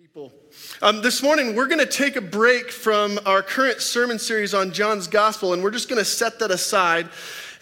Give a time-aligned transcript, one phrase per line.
[0.00, 0.32] People.
[0.80, 4.72] Um, this morning, we're going to take a break from our current sermon series on
[4.72, 7.10] John's Gospel, and we're just going to set that aside.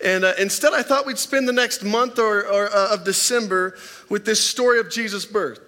[0.04, 3.77] And uh, instead, I thought we'd spend the next month or, or uh, of December
[4.09, 5.59] with this story of Jesus' birth,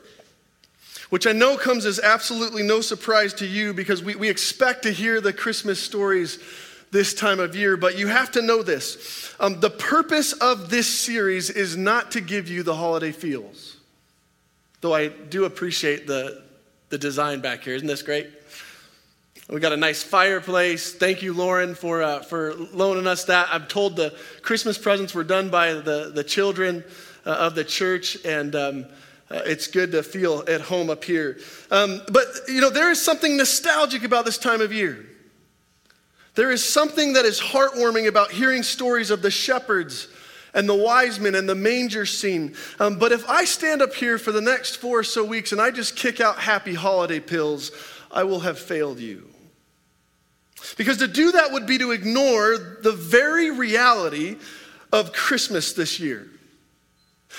[1.09, 4.93] which I know comes as absolutely no surprise to you because we, we expect to
[4.93, 6.39] hear the Christmas stories
[6.93, 7.77] this time of year.
[7.77, 12.21] But you have to know this um, the purpose of this series is not to
[12.21, 13.79] give you the holiday feels.
[14.83, 16.49] Though I do appreciate the,
[16.91, 17.75] the design back here.
[17.75, 18.29] Isn't this great?
[19.49, 20.93] We got a nice fireplace.
[20.93, 23.49] Thank you, Lauren, for, uh, for loaning us that.
[23.51, 26.85] I'm told the Christmas presents were done by the, the children
[27.25, 28.87] uh, of the church, and um,
[29.31, 31.39] uh, it's good to feel at home up here.
[31.71, 35.07] Um, but, you know, there is something nostalgic about this time of year.
[36.35, 40.09] There is something that is heartwarming about hearing stories of the shepherds
[40.55, 42.55] and the wise men and the manger scene.
[42.79, 45.61] Um, but if I stand up here for the next four or so weeks and
[45.61, 47.73] I just kick out happy holiday pills,
[48.11, 49.29] I will have failed you.
[50.77, 54.37] Because to do that would be to ignore the very reality
[54.93, 56.29] of Christmas this year.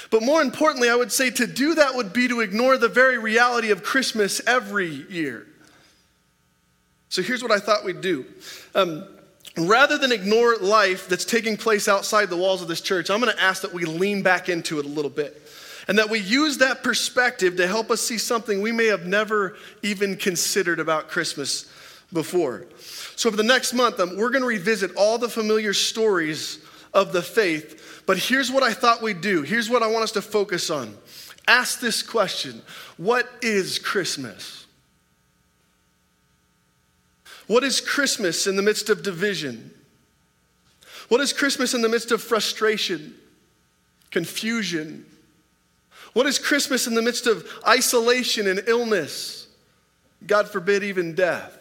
[0.09, 3.17] But more importantly, I would say to do that would be to ignore the very
[3.17, 5.47] reality of Christmas every year.
[7.09, 8.25] So here's what I thought we'd do.
[8.73, 9.05] Um,
[9.57, 13.33] rather than ignore life that's taking place outside the walls of this church, I'm going
[13.33, 15.41] to ask that we lean back into it a little bit.
[15.87, 19.57] And that we use that perspective to help us see something we may have never
[19.81, 21.69] even considered about Christmas
[22.13, 22.65] before.
[23.15, 26.59] So, for the next month, um, we're going to revisit all the familiar stories
[26.93, 28.03] of the faith.
[28.05, 29.41] But here's what I thought we'd do.
[29.41, 30.95] Here's what I want us to focus on.
[31.47, 32.61] Ask this question
[32.97, 34.60] What is Christmas?
[37.51, 39.71] What is Christmas in the midst of division?
[41.09, 43.13] What is Christmas in the midst of frustration,
[44.09, 45.05] confusion?
[46.13, 49.47] What is Christmas in the midst of isolation and illness?
[50.25, 51.57] God forbid, even death.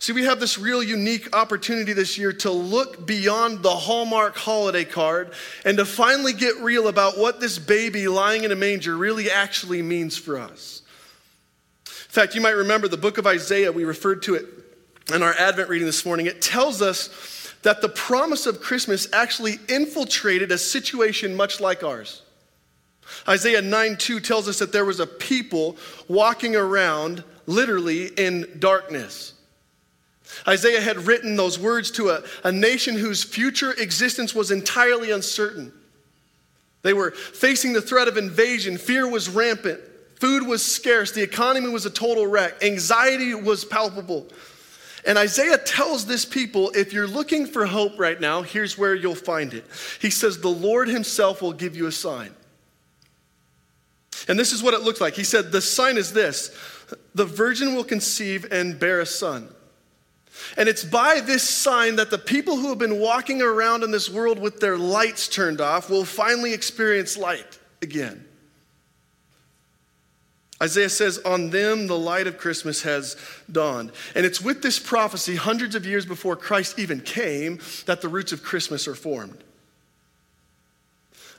[0.00, 4.84] See, we have this real unique opportunity this year to look beyond the Hallmark holiday
[4.84, 5.32] card
[5.64, 9.80] and to finally get real about what this baby lying in a manger really actually
[9.80, 10.82] means for us.
[12.16, 14.46] In fact, you might remember the book of Isaiah, we referred to it
[15.12, 16.24] in our Advent reading this morning.
[16.24, 22.22] It tells us that the promise of Christmas actually infiltrated a situation much like ours.
[23.28, 25.76] Isaiah 9 2 tells us that there was a people
[26.08, 29.34] walking around literally in darkness.
[30.48, 35.70] Isaiah had written those words to a, a nation whose future existence was entirely uncertain.
[36.80, 39.80] They were facing the threat of invasion, fear was rampant.
[40.16, 41.12] Food was scarce.
[41.12, 42.62] The economy was a total wreck.
[42.62, 44.26] Anxiety was palpable.
[45.06, 49.14] And Isaiah tells this people if you're looking for hope right now, here's where you'll
[49.14, 49.64] find it.
[50.00, 52.34] He says, The Lord Himself will give you a sign.
[54.28, 55.14] And this is what it looks like.
[55.14, 56.50] He said, The sign is this
[57.14, 59.48] the virgin will conceive and bear a son.
[60.56, 64.10] And it's by this sign that the people who have been walking around in this
[64.10, 68.24] world with their lights turned off will finally experience light again.
[70.62, 73.16] Isaiah says, On them the light of Christmas has
[73.50, 73.92] dawned.
[74.14, 78.32] And it's with this prophecy, hundreds of years before Christ even came, that the roots
[78.32, 79.42] of Christmas are formed.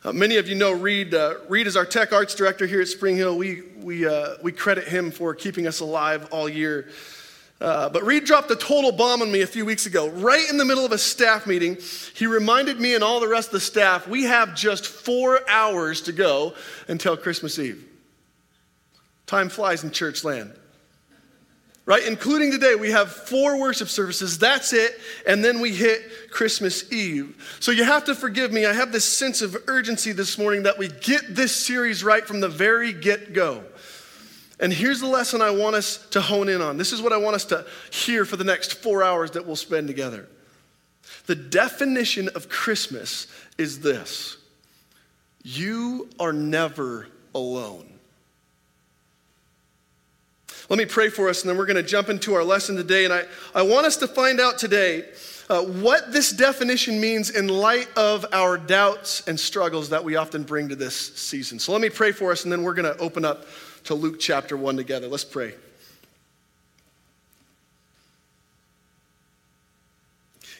[0.04, 1.14] Uh, many of you know Reed.
[1.14, 3.36] Uh, Reed is our tech arts director here at Spring Hill.
[3.38, 6.90] We, we, uh, we credit him for keeping us alive all year.
[7.60, 10.10] Uh, but Reed dropped a total bomb on me a few weeks ago.
[10.10, 11.78] Right in the middle of a staff meeting,
[12.14, 16.02] he reminded me and all the rest of the staff we have just four hours
[16.02, 16.54] to go
[16.88, 17.84] until Christmas Eve.
[19.28, 20.54] Time flies in church land.
[21.86, 22.04] Right?
[22.06, 24.38] Including today, we have four worship services.
[24.38, 25.00] That's it.
[25.26, 27.58] And then we hit Christmas Eve.
[27.62, 28.66] So you have to forgive me.
[28.66, 32.42] I have this sense of urgency this morning that we get this series right from
[32.42, 33.64] the very get go.
[34.60, 36.78] And here's the lesson I want us to hone in on.
[36.78, 39.56] This is what I want us to hear for the next four hours that we'll
[39.56, 40.28] spend together.
[41.28, 43.28] The definition of Christmas
[43.58, 44.38] is this
[45.44, 47.97] you are never alone.
[50.70, 53.06] Let me pray for us, and then we're going to jump into our lesson today.
[53.06, 53.24] And I,
[53.56, 55.06] I want us to find out today
[55.50, 60.44] uh, what this definition means in light of our doubts and struggles that we often
[60.44, 61.58] bring to this season.
[61.58, 63.46] So let me pray for us, and then we're going to open up
[63.86, 65.08] to Luke chapter 1 together.
[65.08, 65.54] Let's pray.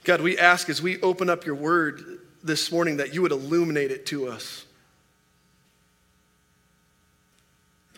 [0.06, 3.92] God, we ask as we open up your word this morning that you would illuminate
[3.92, 4.64] it to us.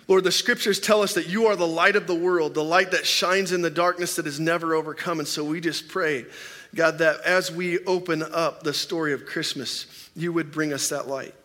[0.10, 2.90] Lord, the scriptures tell us that you are the light of the world, the light
[2.92, 5.20] that shines in the darkness that is never overcome.
[5.20, 6.26] And so we just pray,
[6.74, 11.08] God, that as we open up the story of Christmas, you would bring us that
[11.08, 11.36] light.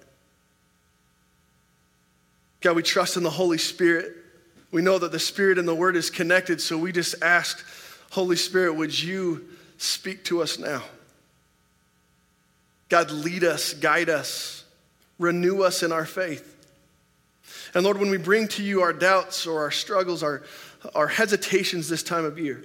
[2.62, 4.16] God, we trust in the Holy Spirit.
[4.70, 7.62] We know that the Spirit and the Word is connected, so we just ask,
[8.12, 9.46] Holy Spirit, would you
[9.76, 10.82] speak to us now?
[12.88, 14.64] God, lead us, guide us,
[15.18, 16.53] renew us in our faith.
[17.74, 20.42] And Lord, when we bring to you our doubts or our struggles, our,
[20.94, 22.64] our hesitations this time of year,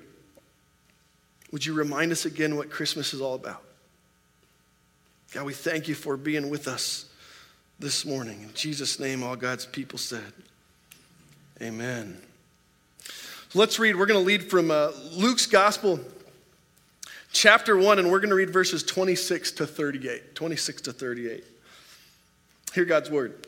[1.51, 3.63] would you remind us again what Christmas is all about?
[5.33, 7.05] God, we thank you for being with us
[7.79, 8.43] this morning.
[8.43, 10.33] In Jesus' name, all God's people said,
[11.61, 12.19] Amen.
[13.49, 13.95] So let's read.
[13.95, 15.99] We're going to lead from uh, Luke's Gospel,
[17.31, 20.35] chapter 1, and we're going to read verses 26 to 38.
[20.35, 21.43] 26 to 38.
[22.73, 23.47] Hear God's word.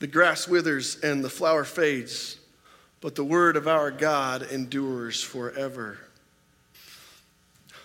[0.00, 2.38] The grass withers and the flower fades,
[3.00, 5.98] but the word of our God endures forever.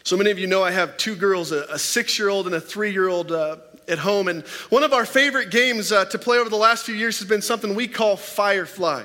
[0.03, 2.61] So many of you know I have two girls, a, six year old and a
[2.61, 3.57] three year old uh,
[3.87, 4.27] at home.
[4.27, 7.27] And one of our favorite games uh, to play over the last few years has
[7.27, 9.03] been something we call Firefly.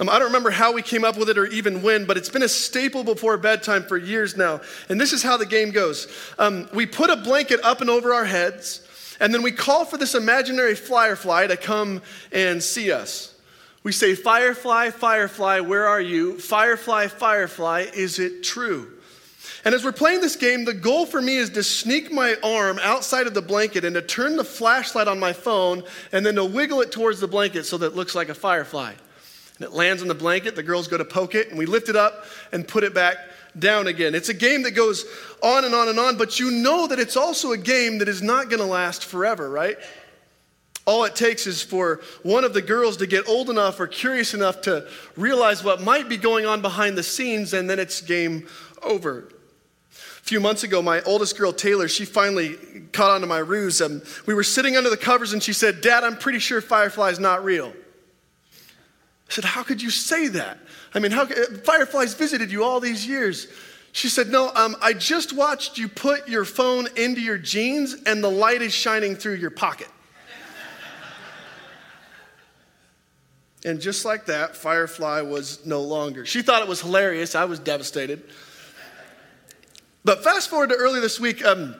[0.00, 2.28] Um, I don't remember how we came up with it or even when, but it's
[2.28, 4.60] been a staple before bedtime for years now.
[4.88, 8.14] And this is how the game goes um, we put a blanket up and over
[8.14, 8.87] our heads.
[9.20, 13.34] And then we call for this imaginary firefly to come and see us.
[13.82, 16.38] We say, Firefly, Firefly, where are you?
[16.38, 18.92] Firefly, Firefly, is it true?
[19.64, 22.78] And as we're playing this game, the goal for me is to sneak my arm
[22.80, 25.82] outside of the blanket and to turn the flashlight on my phone
[26.12, 28.90] and then to wiggle it towards the blanket so that it looks like a firefly.
[28.90, 31.88] And it lands on the blanket, the girls go to poke it, and we lift
[31.88, 33.18] it up and put it back
[33.58, 34.14] down again.
[34.14, 35.04] It's a game that goes
[35.42, 38.22] on and on and on, but you know that it's also a game that is
[38.22, 39.76] not going to last forever, right?
[40.86, 44.32] All it takes is for one of the girls to get old enough or curious
[44.32, 48.46] enough to realize what might be going on behind the scenes, and then it's game
[48.82, 49.28] over.
[49.90, 52.56] A few months ago, my oldest girl, Taylor, she finally
[52.92, 53.82] caught on to my ruse.
[53.82, 57.10] Um, we were sitting under the covers, and she said, Dad, I'm pretty sure Firefly
[57.10, 57.72] is not real.
[59.28, 60.58] I said, How could you say that?
[60.94, 63.48] I mean, how, Fireflies visited you all these years.
[63.92, 68.22] She said, No, um, I just watched you put your phone into your jeans and
[68.22, 69.88] the light is shining through your pocket.
[73.64, 76.24] and just like that, Firefly was no longer.
[76.24, 77.34] She thought it was hilarious.
[77.34, 78.22] I was devastated.
[80.04, 81.74] But fast forward to earlier this week, um,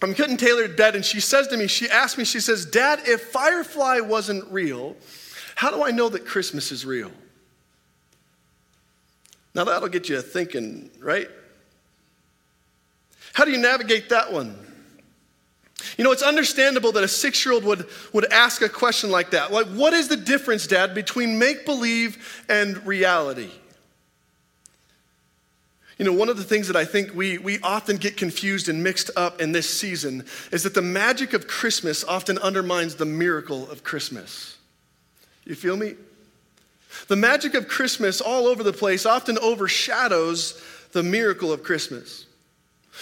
[0.00, 3.00] I'm getting Taylor bed, and she says to me, she asked me, she says, Dad,
[3.04, 4.96] if Firefly wasn't real,
[5.54, 7.10] how do I know that Christmas is real?
[9.54, 11.28] Now that'll get you thinking, right?
[13.32, 14.56] How do you navigate that one?
[15.96, 19.30] You know, it's understandable that a six year old would, would ask a question like
[19.30, 19.52] that.
[19.52, 23.50] Like, what is the difference, Dad, between make believe and reality?
[25.98, 28.82] You know, one of the things that I think we, we often get confused and
[28.82, 33.70] mixed up in this season is that the magic of Christmas often undermines the miracle
[33.70, 34.56] of Christmas.
[35.44, 35.94] You feel me?
[37.08, 42.26] The magic of Christmas all over the place often overshadows the miracle of Christmas.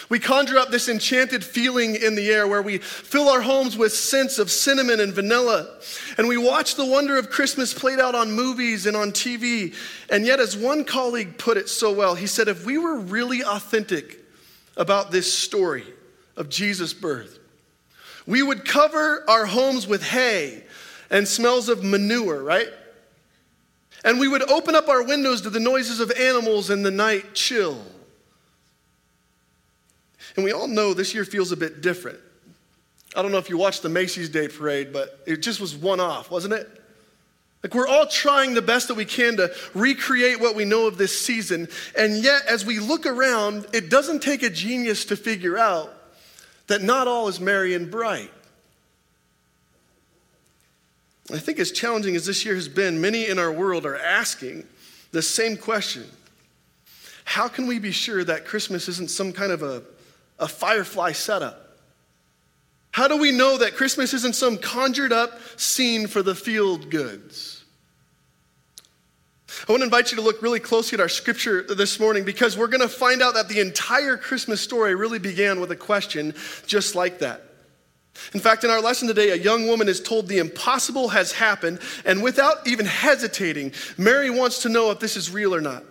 [0.08, 3.92] We conjure up this enchanted feeling in the air where we fill our homes with
[3.92, 5.68] scents of cinnamon and vanilla.
[6.16, 9.74] And we watch the wonder of Christmas played out on movies and on TV.
[10.10, 13.44] And yet, as one colleague put it so well, he said, if we were really
[13.44, 14.18] authentic
[14.78, 15.84] about this story
[16.36, 17.38] of Jesus' birth,
[18.26, 20.64] we would cover our homes with hay
[21.12, 22.68] and smells of manure, right?
[24.04, 27.34] And we would open up our windows to the noises of animals and the night
[27.34, 27.80] chill.
[30.34, 32.18] And we all know this year feels a bit different.
[33.14, 36.00] I don't know if you watched the Macy's Day Parade, but it just was one
[36.00, 36.80] off, wasn't it?
[37.62, 40.96] Like we're all trying the best that we can to recreate what we know of
[40.96, 41.68] this season.
[41.96, 45.92] And yet, as we look around, it doesn't take a genius to figure out
[46.66, 48.32] that not all is merry and bright.
[51.30, 54.66] I think as challenging as this year has been, many in our world are asking
[55.12, 56.04] the same question
[57.24, 59.82] How can we be sure that Christmas isn't some kind of a,
[60.38, 61.78] a firefly setup?
[62.90, 67.64] How do we know that Christmas isn't some conjured up scene for the field goods?
[69.68, 72.56] I want to invite you to look really closely at our scripture this morning because
[72.56, 76.34] we're going to find out that the entire Christmas story really began with a question
[76.66, 77.51] just like that.
[78.34, 81.80] In fact, in our lesson today, a young woman is told the impossible has happened,
[82.04, 85.84] and without even hesitating, Mary wants to know if this is real or not.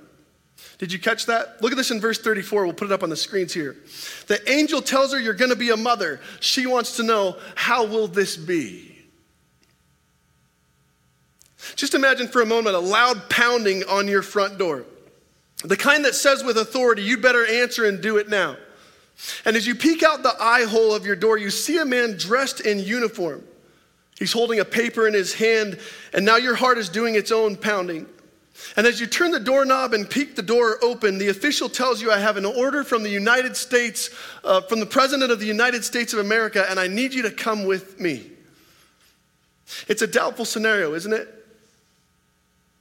[0.77, 1.61] Did you catch that?
[1.61, 2.65] Look at this in verse 34.
[2.65, 3.75] We'll put it up on the screens here.
[4.27, 6.21] The angel tells her you're going to be a mother.
[6.39, 8.97] She wants to know, how will this be?
[11.75, 14.85] Just imagine for a moment a loud pounding on your front door.
[15.63, 18.57] The kind that says with authority, you better answer and do it now.
[19.45, 22.17] And as you peek out the eye hole of your door, you see a man
[22.17, 23.43] dressed in uniform.
[24.17, 25.79] He's holding a paper in his hand,
[26.13, 28.07] and now your heart is doing its own pounding.
[28.77, 32.11] And as you turn the doorknob and peek the door open, the official tells you,
[32.11, 34.11] I have an order from the United States,
[34.43, 37.31] uh, from the President of the United States of America, and I need you to
[37.31, 38.29] come with me.
[39.87, 41.27] It's a doubtful scenario, isn't it?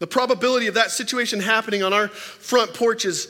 [0.01, 3.29] The probability of that situation happening on our front porch is,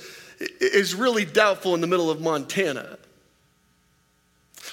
[0.61, 2.99] is really doubtful in the middle of Montana.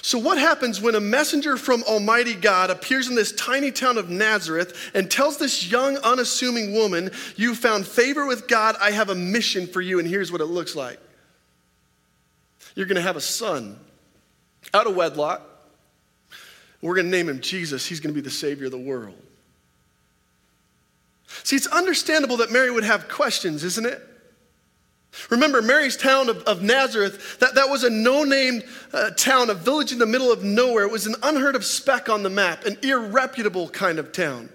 [0.02, 4.08] So, what happens when a messenger from Almighty God appears in this tiny town of
[4.08, 9.14] Nazareth and tells this young, unassuming woman, You found favor with God, I have a
[9.14, 10.98] mission for you, and here's what it looks like?
[12.74, 13.78] You're gonna have a son
[14.72, 15.42] out of wedlock.
[16.80, 19.20] We're gonna name him Jesus, he's gonna be the Savior of the world.
[21.42, 24.07] See, it's understandable that Mary would have questions, isn't it?
[25.30, 28.62] Remember, Mary's town of, of Nazareth, that, that was a no name
[28.92, 30.84] uh, town, a village in the middle of nowhere.
[30.84, 34.48] It was an unheard of speck on the map, an irreputable kind of town.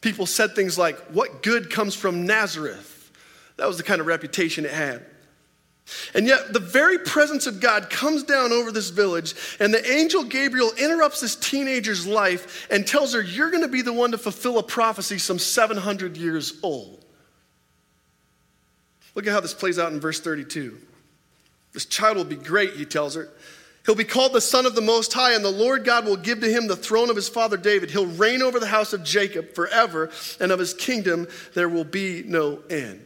[0.00, 3.10] People said things like, What good comes from Nazareth?
[3.56, 5.04] That was the kind of reputation it had.
[6.14, 10.22] And yet, the very presence of God comes down over this village, and the angel
[10.22, 14.18] Gabriel interrupts this teenager's life and tells her, You're going to be the one to
[14.18, 16.97] fulfill a prophecy some 700 years old.
[19.18, 20.78] Look at how this plays out in verse 32.
[21.72, 23.28] This child will be great, he tells her.
[23.84, 26.38] He'll be called the Son of the Most High, and the Lord God will give
[26.40, 27.90] to him the throne of his father David.
[27.90, 32.22] He'll reign over the house of Jacob forever, and of his kingdom there will be
[32.28, 33.04] no end.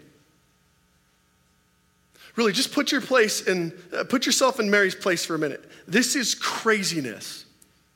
[2.36, 5.64] Really, just put your place in, uh, put yourself in Mary's place for a minute.
[5.88, 7.46] This is craziness,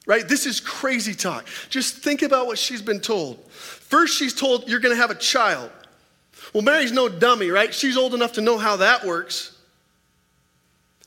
[0.06, 0.26] right?
[0.26, 1.46] This is crazy talk.
[1.68, 3.44] Just think about what she's been told.
[3.50, 5.70] First, she's told you're going to have a child.
[6.52, 7.74] Well, Mary's no dummy, right?
[7.74, 9.56] She's old enough to know how that works.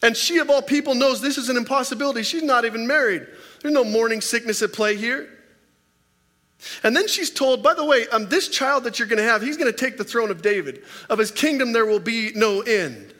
[0.01, 2.24] And she, of all people, knows this is an impossibility.
[2.24, 3.27] She's not even married.
[3.62, 5.29] There's no morning sickness at play here.
[6.84, 9.41] And then she's told, by the way, um, this child that you're going to have,
[9.41, 10.84] he's going to take the throne of David.
[11.10, 13.13] Of his kingdom, there will be no end.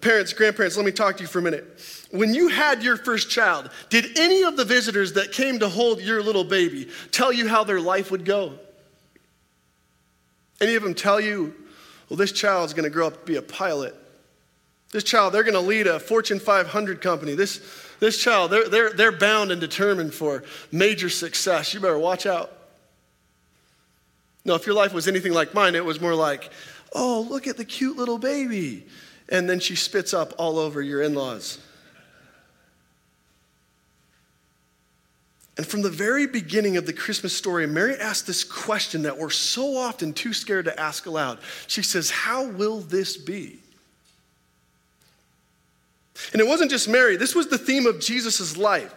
[0.00, 1.64] Parents, grandparents, let me talk to you for a minute.
[2.12, 6.00] When you had your first child, did any of the visitors that came to hold
[6.00, 8.58] your little baby tell you how their life would go?
[10.62, 11.52] Any of them tell you,
[12.08, 13.96] well, this child's going to grow up to be a pilot?
[14.92, 17.34] This child, they're going to lead a Fortune 500 company.
[17.34, 17.60] This,
[17.98, 21.74] this child, they're, they're, they're bound and determined for major success.
[21.74, 22.52] You better watch out.
[24.44, 26.50] No, if your life was anything like mine, it was more like,
[26.92, 28.86] oh, look at the cute little baby.
[29.28, 31.58] And then she spits up all over your in laws.
[35.58, 39.30] And from the very beginning of the Christmas story, Mary asked this question that we're
[39.30, 41.38] so often too scared to ask aloud.
[41.66, 43.58] She says, How will this be?
[46.32, 48.94] And it wasn't just Mary, this was the theme of Jesus' life.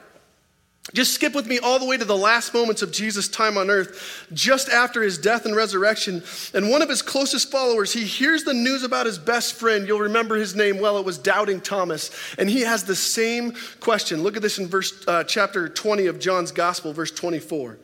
[0.94, 3.72] Just skip with me all the way to the last moments of Jesus' time on
[3.72, 6.24] earth, just after his death and resurrection.
[6.54, 9.88] And one of his closest followers, he hears the news about his best friend.
[9.88, 11.00] You'll remember his name well.
[11.00, 12.12] It was Doubting Thomas.
[12.38, 14.22] And he has the same question.
[14.22, 17.80] Look at this in verse, uh, chapter 20 of John's Gospel, verse 24.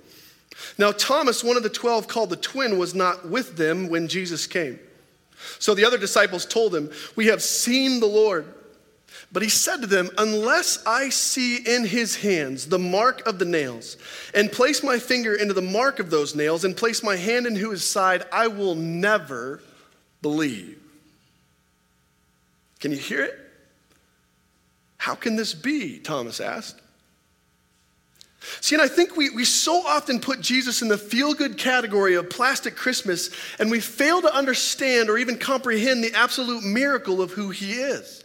[0.77, 4.46] Now, Thomas, one of the 12 called the twin, was not with them when Jesus
[4.46, 4.79] came.
[5.58, 8.46] So the other disciples told him, We have seen the Lord.
[9.32, 13.46] But he said to them, Unless I see in his hands the mark of the
[13.46, 13.98] nails,
[14.34, 17.70] and place my finger into the mark of those nails, and place my hand into
[17.70, 19.62] his side, I will never
[20.22, 20.82] believe.
[22.80, 23.38] Can you hear it?
[24.98, 26.00] How can this be?
[26.00, 26.82] Thomas asked.
[28.60, 32.15] See, and I think we, we so often put Jesus in the feel good category
[32.15, 37.32] of plastic Christmas, and we fail to understand or even comprehend the absolute miracle of
[37.32, 38.20] who he is.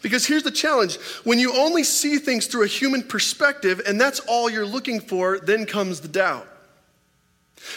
[0.00, 4.20] Because here's the challenge when you only see things through a human perspective, and that's
[4.20, 6.48] all you're looking for, then comes the doubt.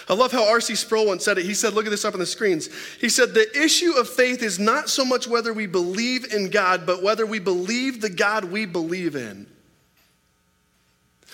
[0.10, 0.76] I love how R.C.
[0.76, 1.46] Sproul once said it.
[1.46, 2.70] He said, Look at this up on the screens.
[3.00, 6.86] He said, The issue of faith is not so much whether we believe in God,
[6.86, 9.48] but whether we believe the God we believe in.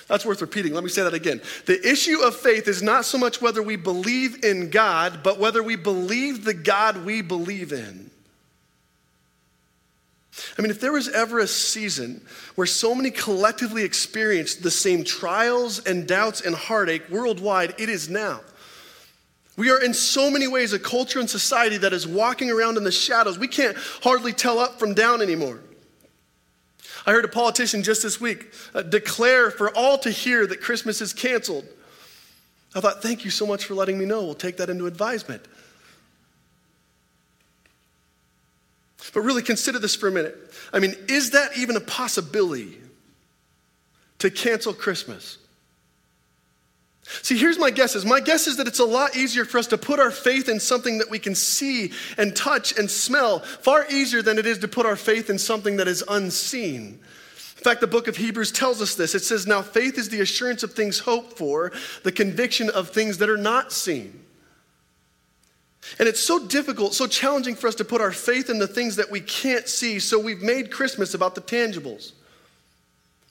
[0.07, 0.73] That's worth repeating.
[0.73, 1.41] Let me say that again.
[1.65, 5.63] The issue of faith is not so much whether we believe in God, but whether
[5.63, 8.11] we believe the God we believe in.
[10.57, 12.21] I mean, if there was ever a season
[12.55, 18.09] where so many collectively experienced the same trials and doubts and heartache worldwide, it is
[18.09, 18.41] now.
[19.57, 22.83] We are in so many ways a culture and society that is walking around in
[22.83, 23.37] the shadows.
[23.37, 25.59] We can't hardly tell up from down anymore.
[27.05, 31.01] I heard a politician just this week uh, declare for all to hear that Christmas
[31.01, 31.65] is canceled.
[32.73, 34.23] I thought, thank you so much for letting me know.
[34.23, 35.43] We'll take that into advisement.
[39.13, 40.37] But really consider this for a minute.
[40.71, 42.77] I mean, is that even a possibility
[44.19, 45.37] to cancel Christmas?
[47.03, 48.05] See, here's my guess is.
[48.05, 50.59] My guess is that it's a lot easier for us to put our faith in
[50.59, 54.67] something that we can see and touch and smell, far easier than it is to
[54.67, 56.99] put our faith in something that is unseen.
[57.57, 59.13] In fact, the book of Hebrews tells us this.
[59.13, 61.71] It says, Now faith is the assurance of things hoped for,
[62.03, 64.23] the conviction of things that are not seen.
[65.99, 68.95] And it's so difficult, so challenging for us to put our faith in the things
[68.97, 72.13] that we can't see, so we've made Christmas about the tangibles.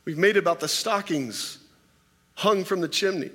[0.05, 1.59] We've made it about the stockings
[2.35, 3.31] hung from the chimney.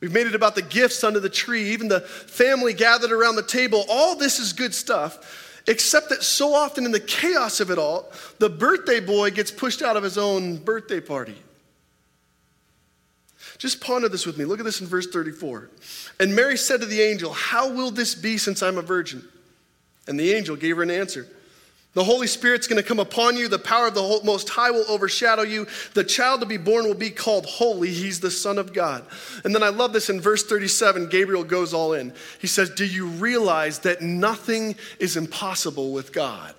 [0.00, 3.42] We've made it about the gifts under the tree, even the family gathered around the
[3.42, 3.84] table.
[3.88, 8.10] All this is good stuff, except that so often in the chaos of it all,
[8.38, 11.36] the birthday boy gets pushed out of his own birthday party.
[13.58, 14.44] Just ponder this with me.
[14.44, 15.70] Look at this in verse 34.
[16.20, 19.26] And Mary said to the angel, How will this be since I'm a virgin?
[20.06, 21.26] And the angel gave her an answer.
[21.96, 23.48] The Holy Spirit's going to come upon you.
[23.48, 25.66] The power of the Most High will overshadow you.
[25.94, 27.88] The child to be born will be called Holy.
[27.88, 29.06] He's the Son of God.
[29.44, 31.08] And then I love this in verse 37.
[31.08, 32.12] Gabriel goes all in.
[32.38, 36.54] He says, Do you realize that nothing is impossible with God?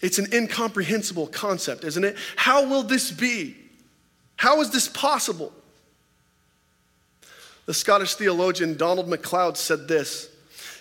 [0.00, 2.16] It's an incomprehensible concept, isn't it?
[2.36, 3.56] How will this be?
[4.36, 5.52] How is this possible?
[7.66, 10.28] The Scottish theologian Donald MacLeod said this.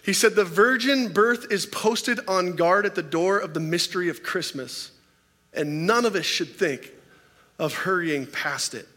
[0.04, 4.10] He said, The virgin birth is posted on guard at the door of the mystery
[4.10, 4.92] of Christmas,
[5.54, 6.92] and none of us should think
[7.58, 8.88] of hurrying past it.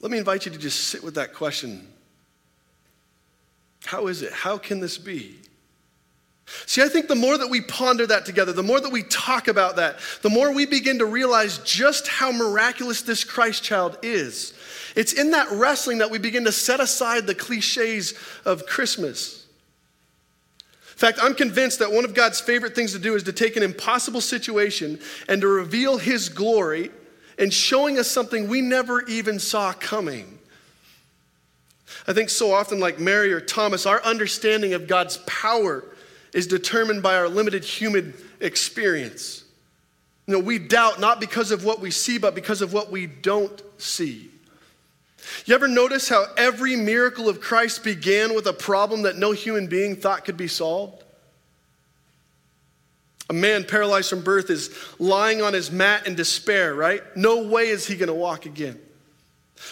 [0.00, 1.88] Let me invite you to just sit with that question.
[3.84, 4.32] How is it?
[4.32, 5.36] How can this be?
[6.46, 9.48] See, I think the more that we ponder that together, the more that we talk
[9.48, 14.54] about that, the more we begin to realize just how miraculous this Christ child is.
[14.94, 19.44] It's in that wrestling that we begin to set aside the cliches of Christmas.
[20.92, 23.56] In fact, I'm convinced that one of God's favorite things to do is to take
[23.56, 26.90] an impossible situation and to reveal His glory
[27.38, 30.38] and showing us something we never even saw coming.
[32.06, 35.84] I think so often, like Mary or Thomas, our understanding of God's power
[36.36, 39.42] is determined by our limited human experience.
[40.26, 43.06] You know, we doubt not because of what we see, but because of what we
[43.06, 44.28] don't see.
[45.46, 49.66] You ever notice how every miracle of Christ began with a problem that no human
[49.66, 51.02] being thought could be solved?
[53.30, 57.02] A man paralyzed from birth is lying on his mat in despair, right?
[57.16, 58.78] No way is he going to walk again.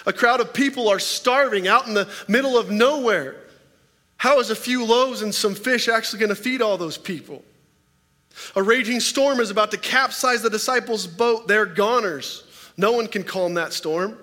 [0.07, 3.44] A crowd of people are starving out in the middle of nowhere.
[4.17, 7.45] How is a few loaves and some fish actually going to feed all those people?
[8.57, 11.47] A raging storm is about to capsize the disciples' boat.
[11.47, 12.45] They're goners.
[12.77, 14.19] No one can calm that storm.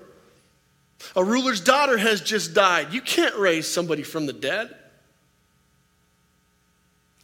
[1.16, 2.92] A ruler's daughter has just died.
[2.92, 4.74] You can't raise somebody from the dead.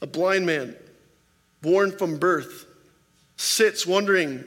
[0.01, 0.77] A blind man,
[1.61, 2.67] born from birth,
[3.37, 4.45] sits wondering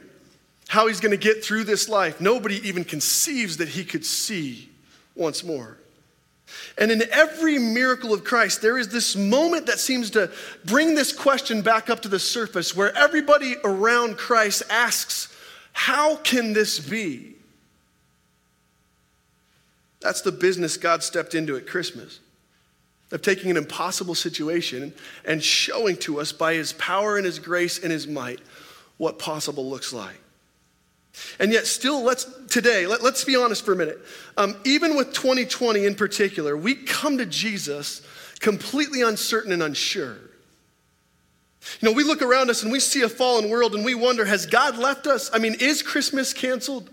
[0.68, 2.20] how he's going to get through this life.
[2.20, 4.70] Nobody even conceives that he could see
[5.14, 5.76] once more.
[6.78, 10.30] And in every miracle of Christ, there is this moment that seems to
[10.64, 15.34] bring this question back up to the surface where everybody around Christ asks,
[15.72, 17.36] How can this be?
[20.00, 22.20] That's the business God stepped into at Christmas
[23.12, 24.92] of taking an impossible situation
[25.24, 28.40] and showing to us by His power and His grace and His might
[28.96, 30.21] what possible looks like.
[31.38, 33.98] And yet, still, let's today, let, us be honest for a minute.
[34.36, 38.02] Um, even with 2020 in particular, we come to Jesus
[38.40, 40.16] completely uncertain and unsure.
[41.80, 44.24] You know, we look around us and we see a fallen world and we wonder,
[44.24, 45.30] has God left us?
[45.32, 46.90] I mean, is Christmas canceled?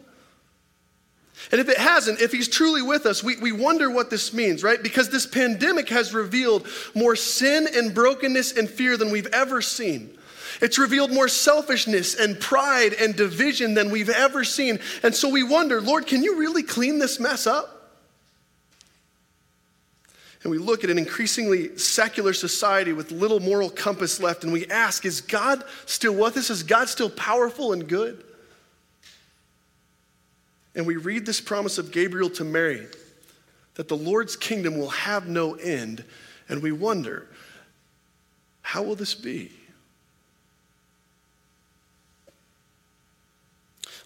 [1.52, 4.64] And if it hasn't, if he's truly with us, we, we wonder what this means,
[4.64, 4.82] right?
[4.82, 10.16] Because this pandemic has revealed more sin and brokenness and fear than we've ever seen.
[10.62, 14.80] It's revealed more selfishness and pride and division than we've ever seen.
[15.04, 17.76] And so we wonder, Lord, can you really clean this mess up?
[20.44, 24.66] And we look at an increasingly secular society with little moral compass left, and we
[24.68, 26.50] ask, is God still with us?
[26.50, 28.24] Is God still powerful and good?
[30.76, 32.88] And we read this promise of Gabriel to Mary
[33.74, 36.06] that the Lord's kingdom will have no end,
[36.48, 37.28] and we wonder,
[38.62, 39.52] how will this be?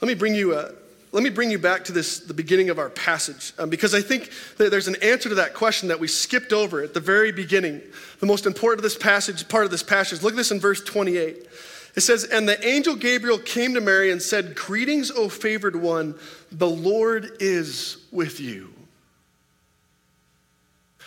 [0.04, 0.70] Let me bring you a,
[1.14, 4.02] let me bring you back to this, the beginning of our passage, um, because I
[4.02, 7.32] think that there's an answer to that question that we skipped over at the very
[7.32, 7.82] beginning.
[8.20, 10.22] The most important of this passage, part of this passage.
[10.22, 11.48] Look at this in verse 28.
[11.96, 16.16] It says, And the angel Gabriel came to Mary and said, Greetings, O favored one,
[16.52, 18.74] the Lord is with you.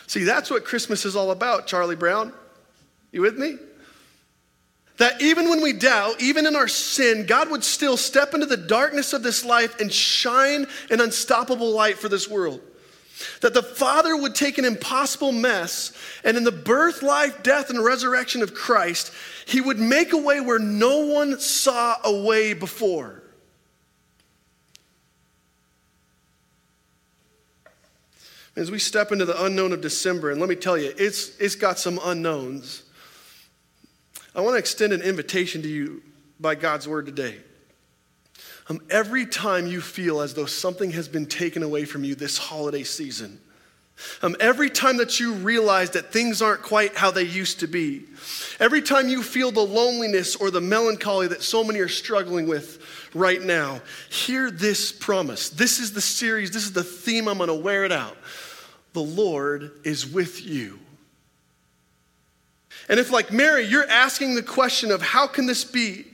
[0.06, 2.32] See, that's what Christmas is all about, Charlie Brown.
[3.12, 3.58] You with me?
[4.98, 8.56] That even when we doubt, even in our sin, God would still step into the
[8.56, 12.60] darkness of this life and shine an unstoppable light for this world.
[13.40, 15.92] That the Father would take an impossible mess
[16.24, 19.12] and in the birth, life, death, and resurrection of Christ,
[19.46, 23.22] He would make a way where no one saw a way before.
[28.54, 31.54] As we step into the unknown of December, and let me tell you, it's, it's
[31.54, 32.84] got some unknowns.
[34.36, 36.02] I want to extend an invitation to you
[36.38, 37.36] by God's word today.
[38.68, 42.36] Um, every time you feel as though something has been taken away from you this
[42.36, 43.40] holiday season,
[44.20, 48.04] um, every time that you realize that things aren't quite how they used to be,
[48.60, 53.08] every time you feel the loneliness or the melancholy that so many are struggling with
[53.14, 55.48] right now, hear this promise.
[55.48, 57.26] This is the series, this is the theme.
[57.26, 58.18] I'm going to wear it out.
[58.92, 60.78] The Lord is with you.
[62.88, 66.04] And if, like Mary, you're asking the question of how can this be?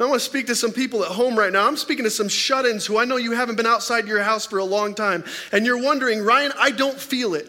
[0.00, 1.66] I want to speak to some people at home right now.
[1.66, 4.44] I'm speaking to some shut ins who I know you haven't been outside your house
[4.44, 5.22] for a long time.
[5.52, 7.48] And you're wondering, Ryan, I don't feel it.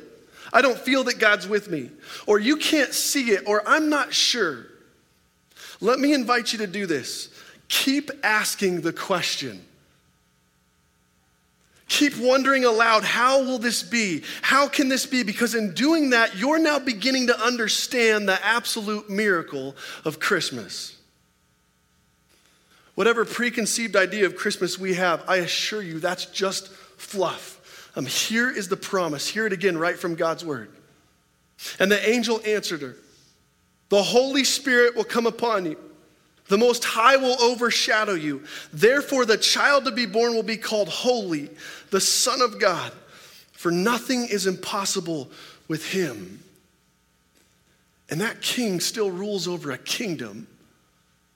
[0.52, 1.90] I don't feel that God's with me.
[2.28, 4.68] Or you can't see it, or I'm not sure.
[5.82, 7.30] Let me invite you to do this.
[7.70, 9.66] Keep asking the question
[11.94, 14.24] Keep wondering aloud, how will this be?
[14.42, 15.22] How can this be?
[15.22, 20.98] Because in doing that, you're now beginning to understand the absolute miracle of Christmas.
[22.96, 27.92] Whatever preconceived idea of Christmas we have, I assure you that's just fluff.
[27.96, 29.28] Um, here is the promise.
[29.28, 30.72] Hear it again right from God's word.
[31.80, 32.96] And the angel answered her
[33.90, 35.78] The Holy Spirit will come upon you
[36.48, 38.44] the Most High will overshadow you.
[38.72, 41.50] Therefore, the child to be born will be called Holy,
[41.94, 42.92] the Son of God.
[43.52, 45.30] For nothing is impossible
[45.68, 46.44] with him.
[48.10, 50.48] And that king still rules over a kingdom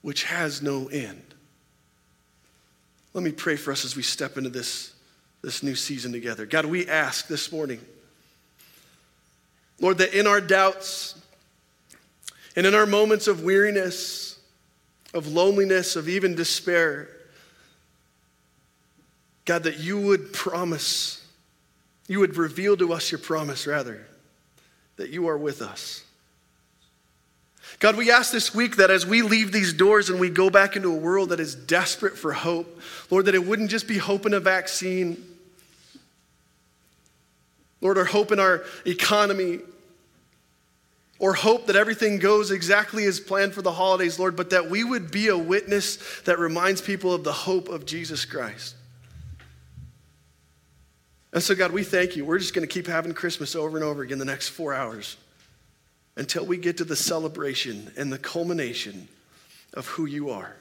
[0.02, 1.22] which has no end.
[3.14, 4.94] Let me pray for us as we step into this,
[5.42, 6.44] this new season together.
[6.44, 7.80] God, we ask this morning,
[9.80, 11.14] Lord, that in our doubts
[12.56, 14.40] and in our moments of weariness,
[15.14, 17.10] of loneliness, of even despair.
[19.48, 21.26] God, that you would promise,
[22.06, 24.06] you would reveal to us your promise, rather,
[24.96, 26.04] that you are with us.
[27.78, 30.76] God, we ask this week that as we leave these doors and we go back
[30.76, 34.26] into a world that is desperate for hope, Lord, that it wouldn't just be hope
[34.26, 35.24] in a vaccine,
[37.80, 39.60] Lord, or hope in our economy,
[41.18, 44.84] or hope that everything goes exactly as planned for the holidays, Lord, but that we
[44.84, 48.74] would be a witness that reminds people of the hope of Jesus Christ.
[51.32, 52.24] And so, God, we thank you.
[52.24, 55.16] We're just going to keep having Christmas over and over again the next four hours
[56.16, 59.08] until we get to the celebration and the culmination
[59.74, 60.56] of who you are.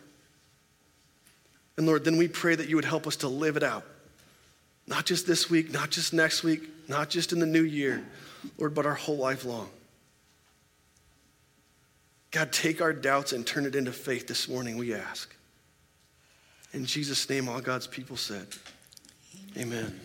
[1.77, 3.85] And Lord, then we pray that you would help us to live it out.
[4.87, 8.03] Not just this week, not just next week, not just in the new year,
[8.57, 9.69] Lord, but our whole life long.
[12.31, 15.33] God, take our doubts and turn it into faith this morning, we ask.
[16.73, 18.47] In Jesus' name, all God's people said,
[19.55, 19.77] Amen.
[19.77, 19.99] Amen.